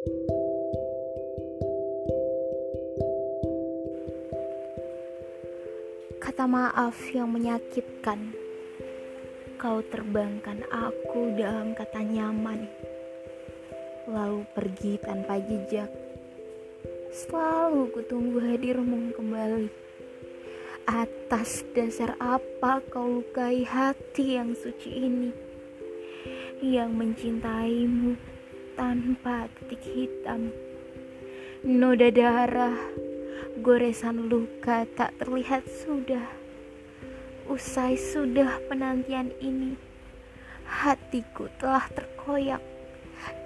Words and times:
Kata 0.00 0.16
maaf 6.48 6.96
yang 7.12 7.28
menyakitkan. 7.28 8.32
Kau 9.60 9.84
terbangkan 9.84 10.64
aku 10.72 11.36
dalam 11.36 11.76
kata 11.76 12.00
nyaman. 12.00 12.64
Lalu 14.08 14.48
pergi 14.56 14.96
tanpa 15.04 15.36
jejak. 15.36 15.92
Selalu 17.12 17.92
kutunggu 17.92 18.40
hadirmu 18.40 19.12
kembali. 19.12 19.68
Atas 20.88 21.60
dasar 21.76 22.16
apa 22.16 22.80
kau 22.88 23.20
lukai 23.20 23.68
hati 23.68 24.40
yang 24.40 24.56
suci 24.56 24.96
ini? 24.96 25.28
Yang 26.64 26.88
mencintaimu 26.88 28.39
tanpa 28.80 29.44
titik 29.60 29.84
hitam. 29.84 30.48
Noda 31.60 32.08
darah 32.08 32.80
Goresan 33.60 34.32
luka 34.32 34.88
tak 34.96 35.20
terlihat 35.20 35.68
sudah. 35.68 36.24
Usai 37.44 38.00
sudah 38.00 38.56
penantian 38.72 39.36
ini 39.36 39.76
Hatiku 40.64 41.52
telah 41.60 41.84
terkoyak. 41.92 42.64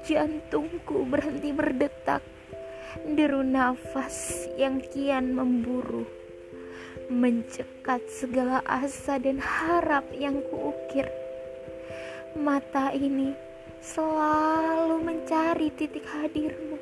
Jantungku 0.06 1.02
berhenti 1.02 1.50
berdetak. 1.50 2.22
Deru 3.02 3.42
nafas 3.42 4.46
yang 4.54 4.78
kian 4.86 5.34
memburu. 5.34 6.06
Mencekat 7.10 8.06
segala 8.06 8.62
asa 8.62 9.18
dan 9.18 9.42
harap 9.42 10.06
yang 10.14 10.38
kuukir. 10.46 11.10
Mata 12.38 12.94
ini 12.94 13.53
selalu 13.84 14.96
mencari 15.04 15.68
titik 15.76 16.08
hadirmu 16.08 16.80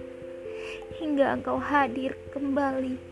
Hingga 1.03 1.35
engkau 1.35 1.59
hadir 1.59 2.15
kembali 2.31 3.11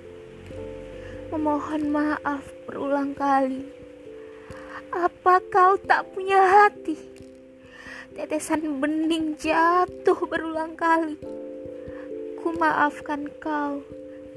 memohon 1.31 1.95
maaf 1.95 2.42
berulang 2.67 3.15
kali. 3.15 3.62
Apa 4.91 5.39
kau 5.47 5.78
tak 5.78 6.11
punya 6.11 6.42
hati? 6.42 6.98
Tetesan 8.19 8.83
bening 8.83 9.39
jatuh 9.39 10.19
berulang 10.27 10.75
kali. 10.75 11.15
Ku 12.43 12.50
maafkan 12.59 13.31
kau 13.39 13.87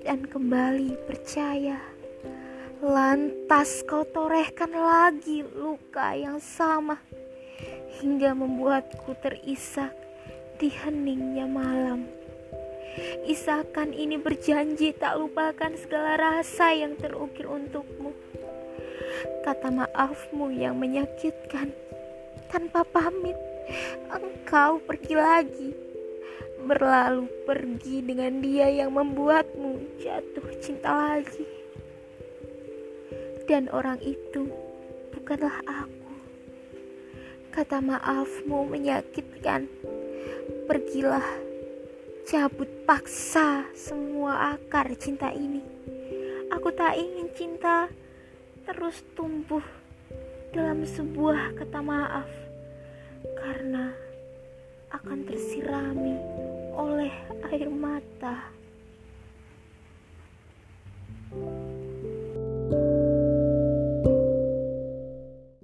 dan 0.05 0.29
kembali 0.29 0.93
percaya. 1.09 1.81
Lantas 2.85 3.81
kau 3.89 4.05
torehkan 4.05 4.69
lagi 4.69 5.41
luka 5.41 6.13
yang 6.13 6.37
sama 6.37 7.01
hingga 7.99 8.35
membuatku 8.35 9.15
terisak 9.21 9.95
di 10.59 10.67
heningnya 10.71 11.47
malam. 11.47 12.07
Isakan 13.25 13.89
ini 13.89 14.21
berjanji 14.21 14.93
tak 14.93 15.17
lupakan 15.17 15.73
segala 15.79 16.13
rasa 16.19 16.77
yang 16.77 16.93
terukir 16.93 17.49
untukmu. 17.49 18.13
Kata 19.41 19.73
maafmu 19.73 20.53
yang 20.53 20.77
menyakitkan 20.77 21.73
tanpa 22.53 22.85
pamit, 22.85 23.37
engkau 24.13 24.77
pergi 24.83 25.13
lagi. 25.17 25.69
Berlalu 26.63 27.27
pergi 27.43 27.99
dengan 27.99 28.39
dia 28.39 28.71
yang 28.71 28.95
membuatmu 28.95 29.99
jatuh 29.99 30.47
cinta 30.63 31.17
lagi. 31.17 31.43
Dan 33.49 33.67
orang 33.73 33.99
itu 33.99 34.47
bukanlah 35.11 35.59
aku. 35.67 36.02
Kata 37.53 37.85
maafmu 37.85 38.65
menyakitkan. 38.65 39.69
Pergilah 40.65 41.21
cabut 42.25 42.65
paksa 42.89 43.69
semua 43.77 44.57
akar 44.57 44.89
cinta 44.97 45.29
ini. 45.29 45.61
Aku 46.49 46.73
tak 46.73 46.97
ingin 46.97 47.29
cinta 47.37 47.93
terus 48.65 49.05
tumbuh 49.13 49.61
dalam 50.49 50.81
sebuah 50.81 51.53
kata 51.53 51.77
maaf 51.85 52.29
karena 53.37 53.93
akan 54.89 55.19
tersirami 55.21 56.17
oleh 56.73 57.13
air 57.53 57.69
mata. 57.69 58.49